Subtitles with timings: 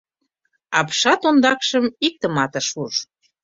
[0.79, 2.95] Апшат ондакшым иктымат ыш уж.